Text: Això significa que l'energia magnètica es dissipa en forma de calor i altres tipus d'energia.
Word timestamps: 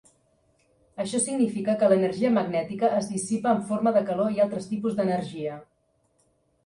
Això 1.03 1.19
significa 1.25 1.75
que 1.83 1.89
l'energia 1.91 2.33
magnètica 2.39 2.91
es 3.01 3.11
dissipa 3.11 3.53
en 3.59 3.63
forma 3.71 3.95
de 3.99 4.03
calor 4.09 4.35
i 4.39 4.43
altres 4.47 4.67
tipus 4.75 5.01
d'energia. 5.01 5.61